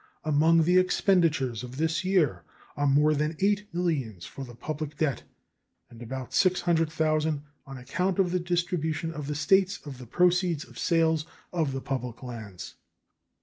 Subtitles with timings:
[0.23, 2.41] Among the expenditures of this year
[2.75, 5.21] are more than eight millions for the public debt
[5.91, 10.79] and about $600,000 on account of the distribution to the States of the proceeds of
[10.79, 12.73] sales of the public lands.